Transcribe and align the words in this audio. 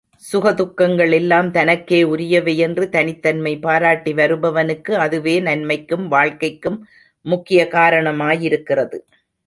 சுக 0.23 0.53
துக்கங்கள் 0.53 1.11
எல்லாம் 1.11 1.51
தனக்கே 1.51 1.99
உரியவை 2.03 2.57
என்று 2.57 2.89
தனித்தன்மை 2.89 3.53
பாராட்டி 3.57 4.13
வருபவனுக்கு, 4.13 4.91
அதுவே 5.05 5.35
நன்மைக்கும் 5.41 6.07
வாழ்க்கைக்கும் 6.07 6.79
முக்கியமான 7.25 7.71
காரணமாயிருக்கிறது. 7.71 8.99